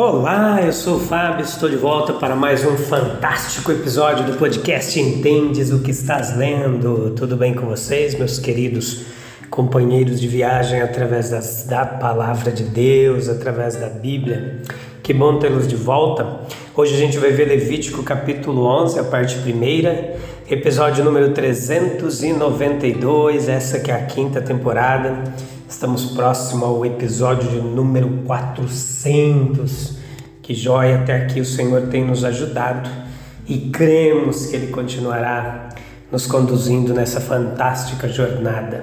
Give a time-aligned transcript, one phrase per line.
[0.00, 5.00] Olá, eu sou o Fábio, estou de volta para mais um fantástico episódio do podcast
[5.00, 7.14] Entendes o que estás lendo.
[7.16, 9.06] Tudo bem com vocês, meus queridos
[9.50, 14.58] companheiros de viagem através das, da palavra de Deus, através da Bíblia?
[15.02, 16.42] Que bom tê-los de volta.
[16.76, 20.16] Hoje a gente vai ver Levítico capítulo 11, a parte primeira,
[20.48, 25.24] episódio número 392, essa que é a quinta temporada.
[25.68, 29.98] Estamos próximo ao episódio de número 400.
[30.40, 32.88] Que joia, até aqui o Senhor tem nos ajudado
[33.46, 35.68] e cremos que Ele continuará
[36.10, 38.82] nos conduzindo nessa fantástica jornada.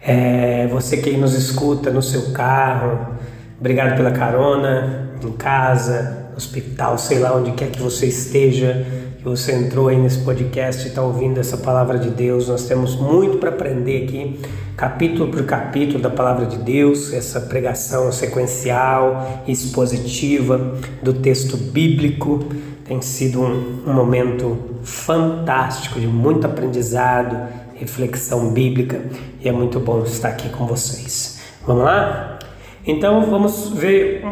[0.00, 3.16] É, você que nos escuta no seu carro,
[3.58, 8.86] obrigado pela carona, em casa, hospital, sei lá onde quer que você esteja
[9.22, 12.48] que você entrou aí nesse podcast e está ouvindo essa palavra de Deus.
[12.48, 14.40] Nós temos muito para aprender aqui,
[14.76, 22.40] capítulo por capítulo da palavra de Deus, essa pregação sequencial, expositiva do texto bíblico.
[22.84, 29.02] Tem sido um, um momento fantástico, de muito aprendizado, reflexão bíblica
[29.40, 31.40] e é muito bom estar aqui com vocês.
[31.64, 32.40] Vamos lá?
[32.84, 34.22] Então vamos ver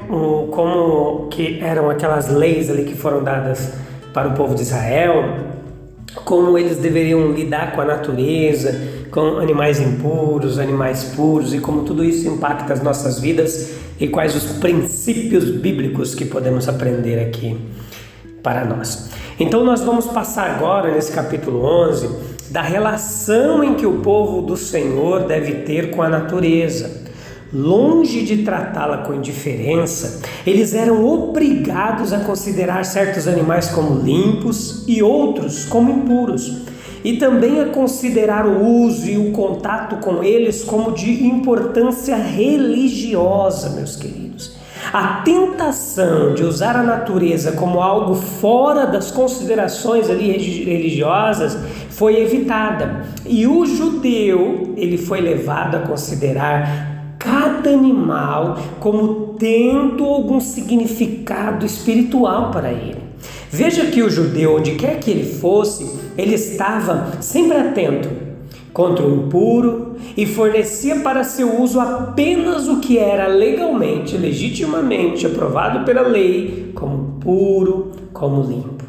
[0.51, 3.73] como que eram aquelas leis ali que foram dadas
[4.13, 5.23] para o povo de Israel,
[6.25, 8.75] como eles deveriam lidar com a natureza,
[9.11, 14.35] com animais impuros, animais puros e como tudo isso impacta as nossas vidas e quais
[14.35, 17.59] os princípios bíblicos que podemos aprender aqui
[18.43, 19.11] para nós.
[19.39, 22.09] Então nós vamos passar agora nesse capítulo 11
[22.51, 27.00] da relação em que o povo do Senhor deve ter com a natureza
[27.53, 35.03] longe de tratá-la com indiferença, eles eram obrigados a considerar certos animais como limpos e
[35.03, 36.63] outros como impuros,
[37.03, 43.71] e também a considerar o uso e o contato com eles como de importância religiosa,
[43.71, 44.61] meus queridos.
[44.93, 51.57] A tentação de usar a natureza como algo fora das considerações ali religiosas
[51.91, 53.05] foi evitada.
[53.25, 62.51] E o judeu, ele foi levado a considerar cada animal como tendo algum significado espiritual
[62.51, 62.97] para ele.
[63.51, 68.09] Veja que o judeu, onde quer que ele fosse, ele estava sempre atento
[68.73, 75.85] contra o impuro e fornecia para seu uso apenas o que era legalmente, legitimamente aprovado
[75.85, 78.80] pela lei como puro, como limpo.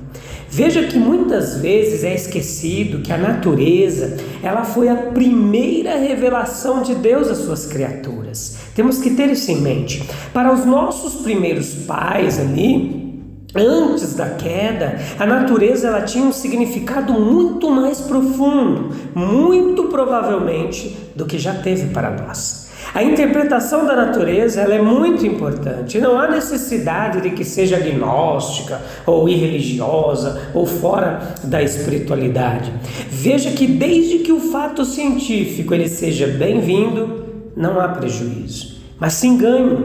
[0.54, 6.94] Veja que muitas vezes é esquecido que a natureza, ela foi a primeira revelação de
[6.94, 8.58] Deus às suas criaturas.
[8.76, 10.04] Temos que ter isso em mente.
[10.34, 13.22] Para os nossos primeiros pais ali,
[13.56, 21.26] antes da queda, a natureza ela tinha um significado muito mais profundo, muito provavelmente do
[21.26, 22.61] que já teve para nós.
[22.94, 25.98] A interpretação da natureza ela é muito importante.
[25.98, 32.74] Não há necessidade de que seja agnóstica ou irreligiosa ou fora da espiritualidade.
[33.10, 37.24] Veja que desde que o fato científico ele seja bem-vindo,
[37.56, 38.82] não há prejuízo.
[39.00, 39.80] Mas se engane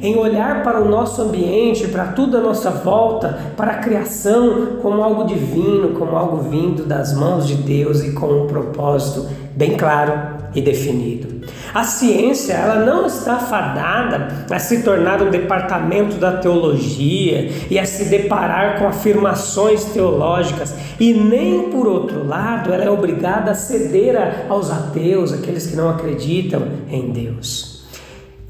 [0.00, 5.02] em olhar para o nosso ambiente, para tudo à nossa volta, para a criação como
[5.02, 10.12] algo divino, como algo vindo das mãos de Deus e com um propósito bem claro
[10.54, 11.41] e definido.
[11.74, 17.86] A ciência ela não está fadada a se tornar um departamento da teologia e a
[17.86, 24.46] se deparar com afirmações teológicas e nem por outro lado ela é obrigada a ceder
[24.50, 27.84] aos ateus, aqueles que não acreditam em Deus.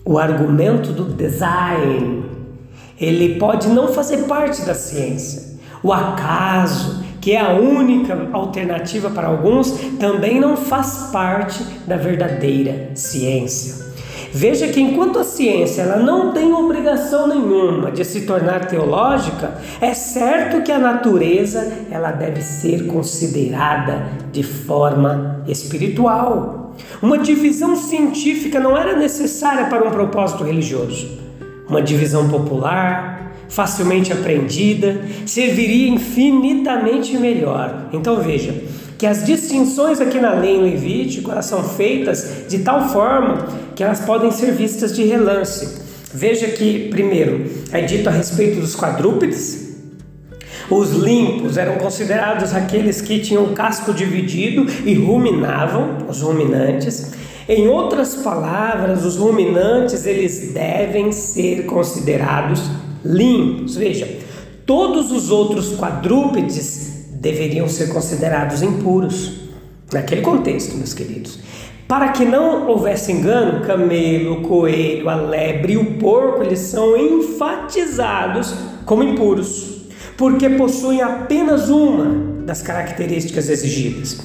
[0.05, 2.25] O argumento do design
[3.01, 5.53] ele pode não fazer parte da ciência.
[5.83, 12.91] O acaso, que é a única alternativa para alguns, também não faz parte da verdadeira
[12.97, 13.93] ciência.
[14.35, 19.95] Veja que enquanto a ciência ela não tem obrigação nenhuma de se tornar teológica, é
[19.95, 24.03] certo que a natureza ela deve ser considerada
[24.33, 26.75] de forma espiritual.
[27.01, 31.19] Uma divisão científica não era necessária para um propósito religioso.
[31.69, 33.22] Uma divisão popular,
[33.53, 37.91] facilmente aprendida, serviria infinitamente melhor.
[37.93, 38.65] Então veja
[38.99, 43.47] que as distinções aqui na lei em Levítico elas são feitas de tal forma
[43.77, 45.83] que elas podem ser vistas de relance.
[46.15, 49.73] Veja que, primeiro, é dito a respeito dos quadrúpedes.
[50.71, 57.13] Os limpos eram considerados aqueles que tinham o casco dividido e ruminavam, os ruminantes.
[57.47, 62.63] Em outras palavras, os ruminantes eles devem ser considerados
[63.05, 63.77] limpos.
[63.77, 64.09] Veja,
[64.67, 69.41] todos os outros quadrúpedes deveriam ser considerados impuros.
[69.93, 71.39] Naquele contexto, meus queridos.
[71.87, 78.55] Para que não houvesse engano, camelo, coelho, a lebre e o porco, eles são enfatizados
[78.87, 79.83] como impuros,
[80.17, 82.07] porque possuem apenas uma
[82.47, 84.23] das características exigidas.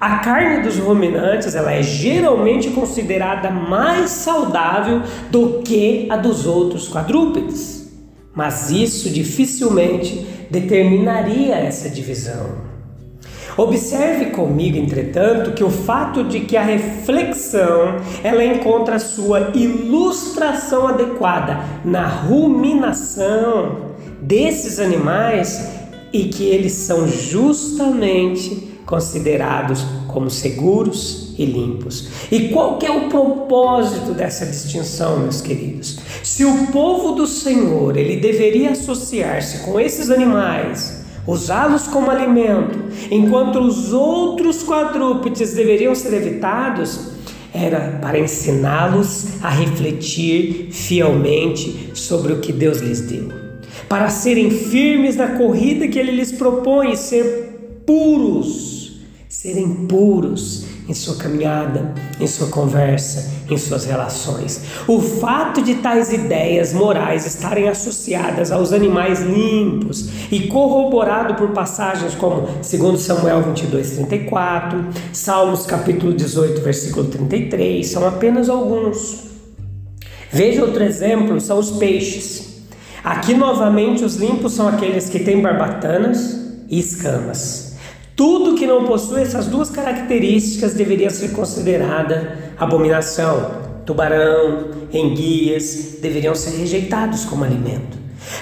[0.00, 6.88] A carne dos ruminantes ela é geralmente considerada mais saudável do que a dos outros
[6.88, 7.79] quadrúpedes,
[8.34, 12.70] mas isso dificilmente determinaria essa divisão.
[13.56, 21.60] Observe comigo, entretanto, que o fato de que a reflexão ela encontra sua ilustração adequada
[21.84, 23.90] na ruminação
[24.22, 25.68] desses animais
[26.12, 32.08] e que eles são justamente considerados como seguros e limpos.
[32.30, 35.98] E qual que é o propósito dessa distinção, meus queridos?
[36.24, 42.78] Se o povo do Senhor, ele deveria associar-se com esses animais, usá-los como alimento,
[43.10, 47.12] enquanto os outros quadrúpedes deveriam ser evitados,
[47.54, 53.28] era para ensiná-los a refletir fielmente sobre o que Deus lhes deu,
[53.88, 58.79] para serem firmes na corrida que Ele lhes propõe, ser puros,
[59.30, 64.60] serem puros em sua caminhada, em sua conversa, em suas relações.
[64.88, 72.16] O fato de tais ideias morais estarem associadas aos animais limpos e corroborado por passagens
[72.16, 79.28] como 2 Samuel 22, 34, Salmos capítulo 18, versículo 33, são apenas alguns.
[80.32, 82.64] Veja outro exemplo, são os peixes.
[83.04, 86.36] Aqui novamente os limpos são aqueles que têm barbatanas
[86.68, 87.69] e escamas.
[88.20, 93.50] Tudo que não possui essas duas características deveria ser considerada abominação.
[93.86, 97.96] Tubarão, enguias deveriam ser rejeitados como alimento.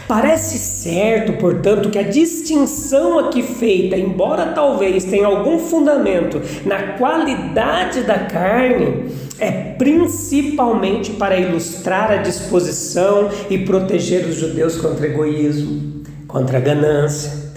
[0.08, 8.00] Parece certo, portanto, que a distinção aqui feita, embora talvez tenha algum fundamento na qualidade
[8.00, 16.58] da carne, é principalmente para ilustrar a disposição e proteger os judeus contra egoísmo, contra
[16.58, 17.47] ganância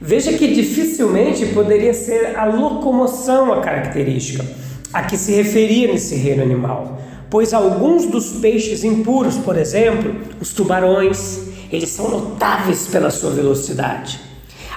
[0.00, 4.44] Veja que dificilmente poderia ser a locomoção a característica
[4.92, 7.00] a que se referia nesse reino animal,
[7.30, 14.20] pois alguns dos peixes impuros, por exemplo, os tubarões, eles são notáveis pela sua velocidade.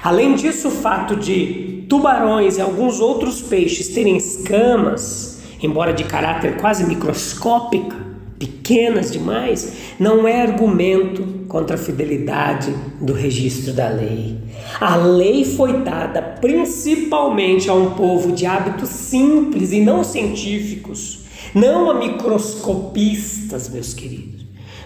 [0.02, 6.58] Além disso, o fato de tubarões e alguns outros peixes terem escamas, embora de caráter
[6.58, 8.09] quase microscópico,
[8.40, 14.38] pequenas demais, não é argumento contra a fidelidade do registro da lei.
[14.80, 21.92] A lei foi dada principalmente a um povo de hábitos simples e não científicos, não
[21.92, 24.46] a microscopistas, meus queridos.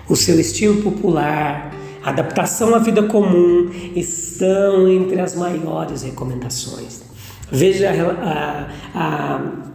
[0.09, 7.03] O seu estilo popular, adaptação à vida comum estão entre as maiores recomendações.
[7.51, 9.72] Veja a, a, a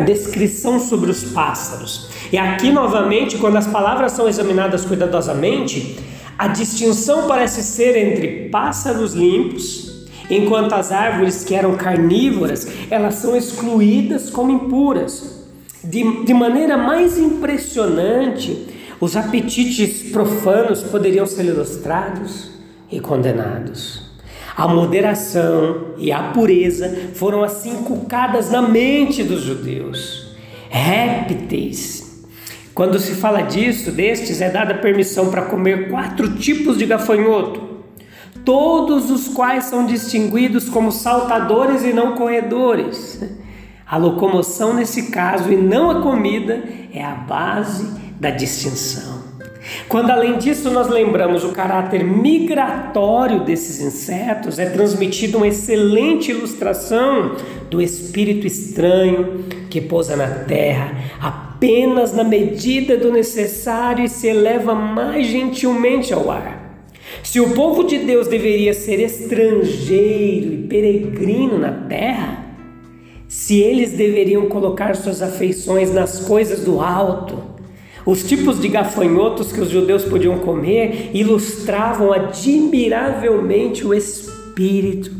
[0.00, 2.10] descrição sobre os pássaros.
[2.30, 5.98] E aqui, novamente, quando as palavras são examinadas cuidadosamente,
[6.36, 13.34] a distinção parece ser entre pássaros limpos, enquanto as árvores que eram carnívoras, elas são
[13.34, 15.38] excluídas como impuras.
[15.82, 18.66] De, de maneira mais impressionante,
[19.00, 22.50] os apetites profanos poderiam ser ilustrados
[22.90, 24.07] e condenados.
[24.58, 30.34] A moderação e a pureza foram assim inculcadas na mente dos judeus.
[30.68, 32.26] Répteis.
[32.74, 37.84] Quando se fala disso, destes é dada permissão para comer quatro tipos de gafanhoto,
[38.44, 43.22] todos os quais são distinguidos como saltadores e não corredores.
[43.86, 47.88] A locomoção, nesse caso, e não a comida, é a base
[48.18, 49.17] da distinção.
[49.88, 57.36] Quando além disso nós lembramos o caráter migratório desses insetos, é transmitida uma excelente ilustração
[57.70, 64.74] do espírito estranho que pousa na terra apenas na medida do necessário e se eleva
[64.74, 66.68] mais gentilmente ao ar.
[67.22, 72.46] Se o povo de Deus deveria ser estrangeiro e peregrino na terra,
[73.26, 77.57] se eles deveriam colocar suas afeições nas coisas do alto,
[78.06, 85.10] os tipos de gafanhotos que os judeus podiam comer ilustravam admiravelmente o espírito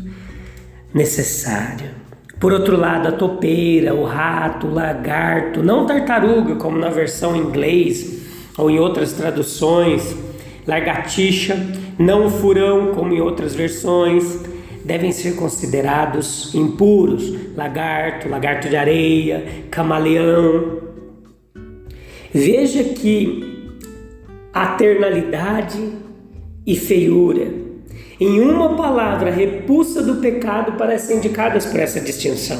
[0.93, 1.99] necessário.
[2.39, 7.39] Por outro lado, a topeira, o rato, o lagarto, não tartaruga, como na versão em
[7.39, 8.19] inglês
[8.57, 10.15] ou em outras traduções,
[10.65, 11.57] lagartixa,
[11.97, 14.39] não furão, como em outras versões,
[14.85, 17.33] devem ser considerados impuros.
[17.55, 20.88] Lagarto, lagarto de areia, camaleão.
[22.33, 23.77] Veja que
[24.53, 25.79] a ternalidade
[26.65, 27.69] e feiura
[28.19, 32.59] em uma palavra, repulsa do pecado parecem indicadas por essa distinção.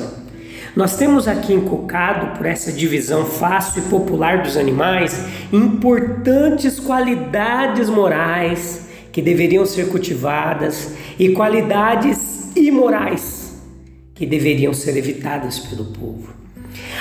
[0.73, 5.21] Nós temos aqui encocado por essa divisão fácil e popular dos animais
[5.51, 13.61] importantes qualidades morais que deveriam ser cultivadas e qualidades imorais
[14.13, 16.33] que deveriam ser evitadas pelo povo.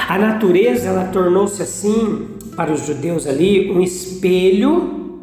[0.09, 5.23] A natureza ela tornou-se assim para os judeus ali um espelho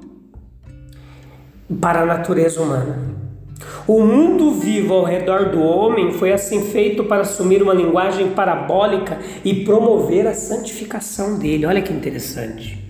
[1.81, 3.13] para a natureza humana.
[3.85, 9.19] O mundo vivo ao redor do homem foi assim feito para assumir uma linguagem parabólica
[9.43, 11.65] e promover a santificação dele.
[11.65, 12.81] Olha que interessante.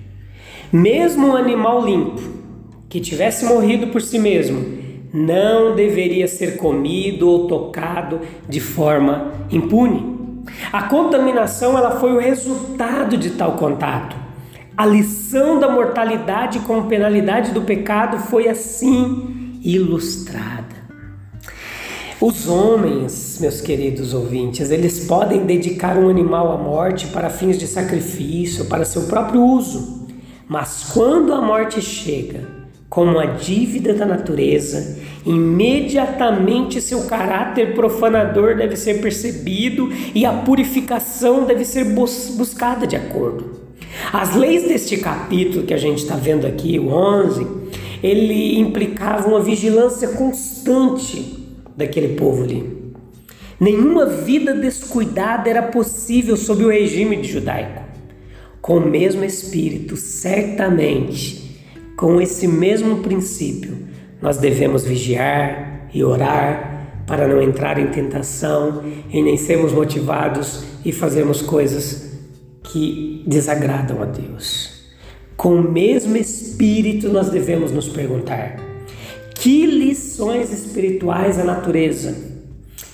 [0.72, 2.22] Mesmo um animal limpo,
[2.88, 4.64] que tivesse morrido por si mesmo,
[5.12, 10.44] não deveria ser comido ou tocado de forma impune.
[10.72, 14.25] A contaminação ela foi o resultado de tal contato.
[14.78, 20.76] A lição da mortalidade como penalidade do pecado foi assim ilustrada.
[22.20, 27.68] Os homens, meus queridos ouvintes, eles podem dedicar um animal à morte para fins de
[27.68, 30.08] sacrifício, para seu próprio uso.
[30.46, 32.46] Mas quando a morte chega,
[32.90, 41.46] como a dívida da natureza, imediatamente seu caráter profanador deve ser percebido e a purificação
[41.46, 43.65] deve ser buscada de acordo.
[44.18, 47.46] As leis deste capítulo que a gente está vendo aqui, o 11,
[48.02, 51.46] ele implicava uma vigilância constante
[51.76, 52.94] daquele povo ali.
[53.60, 57.84] Nenhuma vida descuidada era possível sob o regime judaico.
[58.62, 61.66] Com o mesmo espírito, certamente,
[61.98, 63.80] com esse mesmo princípio,
[64.22, 68.82] nós devemos vigiar e orar para não entrar em tentação
[69.12, 72.15] e nem sermos motivados e fazermos coisas
[72.76, 74.82] que desagradam a Deus.
[75.38, 78.58] Com o mesmo espírito, nós devemos nos perguntar:
[79.34, 82.14] que lições espirituais a natureza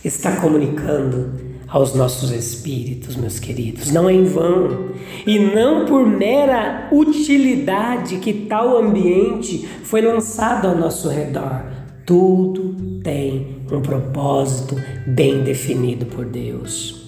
[0.06, 1.32] está comunicando
[1.68, 3.92] aos nossos espíritos, meus queridos?
[3.92, 4.92] Não é em vão
[5.26, 11.66] e não por mera utilidade que tal ambiente foi lançado ao nosso redor.
[12.06, 14.76] Tudo tem um propósito
[15.08, 17.01] bem definido por Deus.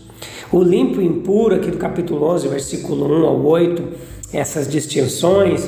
[0.53, 3.83] O limpo e impuro, aqui do capítulo 11, versículo 1 ao 8,
[4.31, 5.67] essas distinções,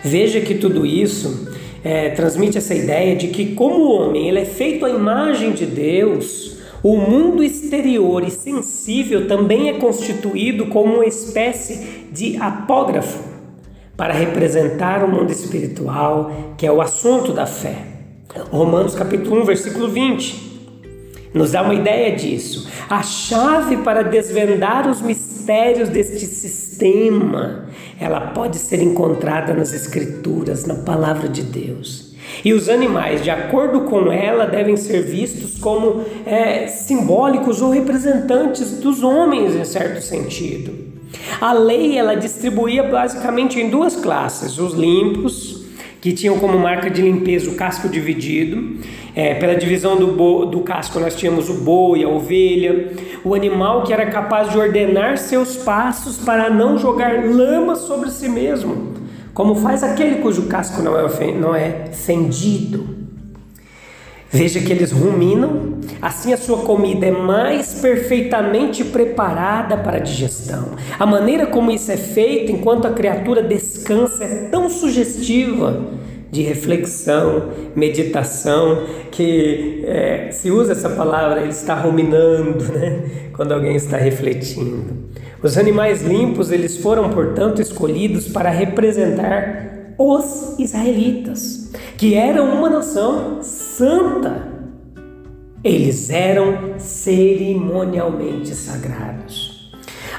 [0.00, 1.48] veja que tudo isso
[1.82, 5.66] é, transmite essa ideia de que, como o homem ele é feito à imagem de
[5.66, 13.24] Deus, o mundo exterior e sensível também é constituído como uma espécie de apógrafo
[13.96, 17.74] para representar o mundo espiritual, que é o assunto da fé.
[18.52, 20.47] Romanos capítulo 1, versículo 20
[21.32, 22.68] nos dá uma ideia disso.
[22.88, 27.66] A chave para desvendar os mistérios deste sistema,
[28.00, 32.08] ela pode ser encontrada nas Escrituras, na palavra de Deus.
[32.44, 38.72] E os animais, de acordo com ela, devem ser vistos como é, simbólicos ou representantes
[38.78, 40.88] dos homens, em certo sentido.
[41.40, 45.64] A lei ela distribuía basicamente em duas classes: os limpos,
[46.00, 48.76] que tinham como marca de limpeza o casco dividido,
[49.14, 52.92] é, pela divisão do, bo, do casco, nós tínhamos o boi, a ovelha,
[53.24, 58.28] o animal que era capaz de ordenar seus passos para não jogar lama sobre si
[58.28, 58.94] mesmo,
[59.34, 62.97] como faz aquele cujo casco não é, não é fendido.
[64.30, 70.72] Veja que eles ruminam, assim a sua comida é mais perfeitamente preparada para a digestão.
[70.98, 75.82] A maneira como isso é feito enquanto a criatura descansa é tão sugestiva
[76.30, 83.30] de reflexão, meditação, que é, se usa essa palavra, ele está ruminando, né?
[83.32, 85.08] quando alguém está refletindo.
[85.42, 93.40] Os animais limpos, eles foram, portanto, escolhidos para representar os israelitas, que eram uma nação
[93.78, 94.48] santa.
[95.62, 99.56] Eles eram cerimonialmente sagrados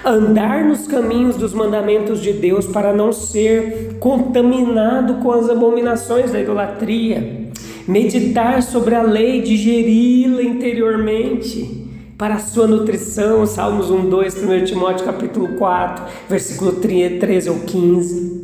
[0.06, 6.39] andar nos caminhos dos mandamentos de Deus para não ser contaminado com as abominações da
[6.39, 7.51] idolatria,
[7.86, 11.86] meditar sobre a lei, digeri-la interiormente
[12.18, 18.38] para a sua nutrição, Salmos 1, 2, 1 Timóteo capítulo 4, versículo 13 ou 15.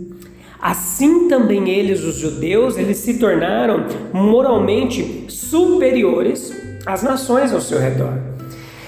[0.65, 6.51] Assim também eles, os judeus, eles se tornaram moralmente superiores
[6.84, 8.17] às nações ao seu redor.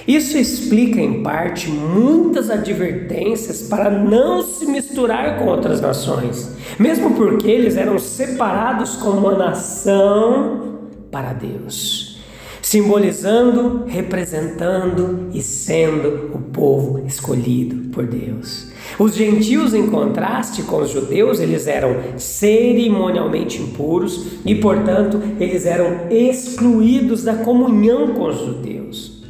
[0.08, 7.48] Isso explica, em parte, muitas advertências para não se misturar com outras nações, mesmo porque
[7.48, 10.80] eles eram separados como uma nação
[11.12, 12.20] para Deus,
[12.60, 18.67] simbolizando, representando e sendo o povo escolhido por Deus.
[19.00, 26.08] Os gentios, em contraste com os judeus, eles eram cerimonialmente impuros e, portanto, eles eram
[26.10, 29.24] excluídos da comunhão com os judeus.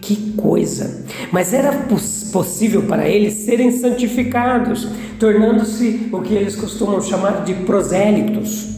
[0.00, 1.04] Que coisa!
[1.30, 1.86] Mas era
[2.32, 8.68] possível para eles serem santificados, tornando-se o que eles costumam chamar de prosélitos.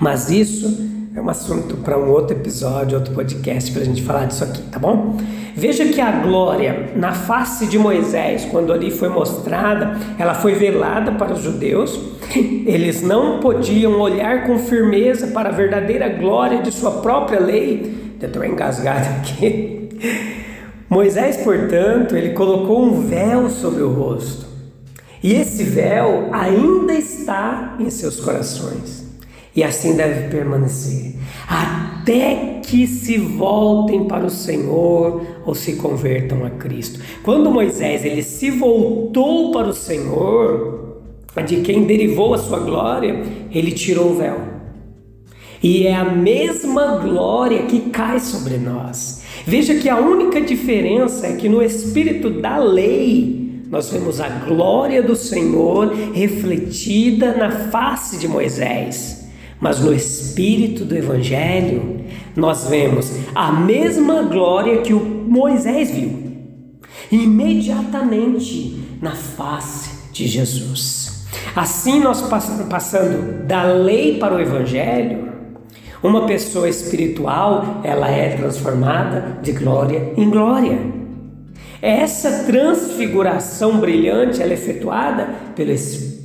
[0.00, 4.26] Mas isso é um assunto para um outro episódio, outro podcast para a gente falar
[4.26, 5.16] disso aqui, tá bom?
[5.54, 11.10] Veja que a glória na face de Moisés, quando ali foi mostrada, ela foi velada
[11.12, 11.98] para os judeus.
[12.64, 18.14] Eles não podiam olhar com firmeza para a verdadeira glória de sua própria lei.
[18.22, 19.88] Estou engasgado aqui.
[20.88, 24.46] Moisés, portanto, ele colocou um véu sobre o rosto.
[25.20, 29.07] E esse véu ainda está em seus corações.
[29.58, 31.14] E assim deve permanecer,
[31.48, 37.00] até que se voltem para o Senhor ou se convertam a Cristo.
[37.24, 41.00] Quando Moisés ele se voltou para o Senhor,
[41.44, 44.38] de quem derivou a sua glória, ele tirou o véu.
[45.60, 49.24] E é a mesma glória que cai sobre nós.
[49.44, 55.02] Veja que a única diferença é que no espírito da lei nós vemos a glória
[55.02, 59.18] do Senhor refletida na face de Moisés.
[59.60, 62.04] Mas no espírito do evangelho
[62.36, 66.28] nós vemos a mesma glória que o Moisés viu.
[67.10, 71.26] Imediatamente na face de Jesus.
[71.56, 72.22] Assim nós
[72.68, 75.28] passando da lei para o evangelho,
[76.02, 80.78] uma pessoa espiritual, ela é transformada de glória em glória.
[81.82, 86.17] Essa transfiguração brilhante ela é efetuada pelo Espírito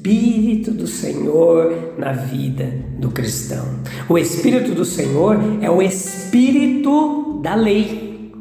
[0.71, 3.65] do Senhor na vida do cristão.
[4.09, 8.31] O Espírito do Senhor é o Espírito da lei.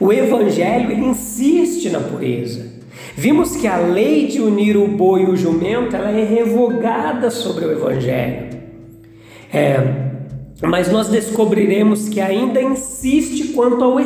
[0.00, 2.72] O Evangelho ele insiste na pureza.
[3.16, 7.66] Vimos que a lei de unir o boi e o jumento ela é revogada sobre
[7.66, 8.54] o Evangelho.
[9.52, 9.76] É,
[10.62, 14.00] mas nós descobriremos que ainda insiste quanto ao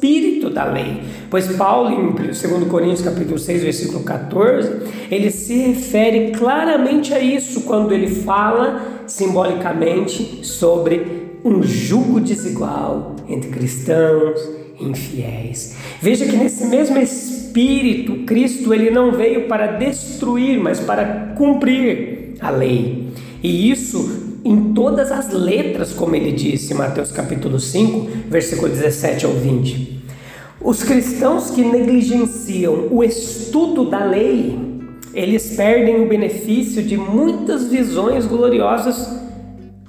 [0.00, 1.02] espírito da lei.
[1.28, 4.70] Pois Paulo, em 2 Coríntios capítulo 6, versículo 14,
[5.10, 13.50] ele se refere claramente a isso quando ele fala simbolicamente sobre um jugo desigual entre
[13.50, 14.40] cristãos
[14.78, 15.76] e infiéis.
[16.00, 22.50] Veja que nesse mesmo espírito, Cristo ele não veio para destruir, mas para cumprir a
[22.50, 23.08] lei.
[23.42, 29.32] E isso em todas as letras, como ele disse Mateus capítulo 5, versículo 17 ao
[29.32, 30.00] 20.
[30.60, 34.58] Os cristãos que negligenciam o estudo da lei,
[35.14, 39.08] eles perdem o benefício de muitas visões gloriosas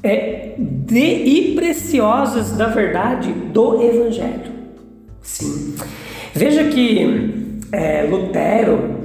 [0.02, 4.52] é, de, e preciosas da verdade do Evangelho.
[5.22, 5.76] Sim.
[6.34, 9.01] Veja que é, Lutero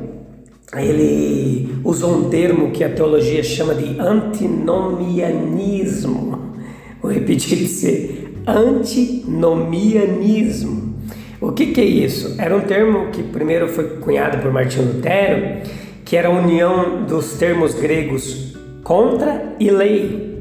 [0.82, 6.54] ele usou um termo que a teologia chama de antinomianismo.
[7.00, 10.94] Vou repetir para você: antinomianismo.
[11.40, 12.34] O que, que é isso?
[12.38, 15.62] Era um termo que primeiro foi cunhado por Martinho Lutero,
[16.04, 20.34] que era a união dos termos gregos contra e lei.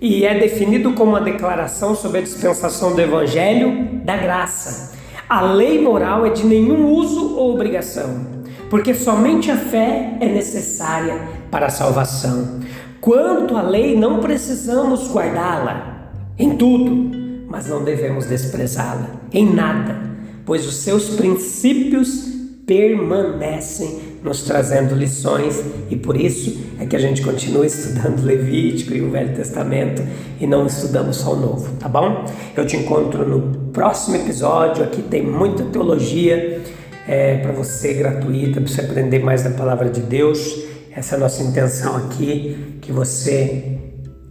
[0.00, 4.94] E é definido como uma declaração sobre a dispensação do evangelho da graça.
[5.28, 8.35] A lei moral é de nenhum uso ou obrigação
[8.68, 12.60] porque somente a fé é necessária para a salvação.
[13.00, 19.96] Quanto à lei, não precisamos guardá-la em tudo, mas não devemos desprezá-la em nada,
[20.44, 22.34] pois os seus princípios
[22.66, 29.00] permanecem nos trazendo lições e por isso é que a gente continua estudando Levítico e
[29.00, 30.02] o Velho Testamento
[30.40, 32.24] e não estudamos só o Novo, tá bom?
[32.56, 34.82] Eu te encontro no próximo episódio.
[34.82, 36.60] Aqui tem muita teologia
[37.06, 40.64] é, para você gratuita, para você aprender mais da palavra de Deus.
[40.90, 43.78] Essa é a nossa intenção aqui, que você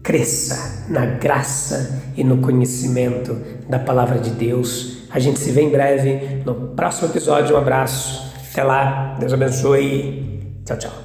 [0.01, 3.35] cresça na graça e no conhecimento
[3.67, 5.09] da palavra de Deus.
[5.09, 7.55] A gente se vê em breve no próximo episódio.
[7.55, 8.33] Um abraço.
[8.51, 9.15] Até lá.
[9.19, 10.59] Deus abençoe.
[10.65, 11.04] Tchau, tchau.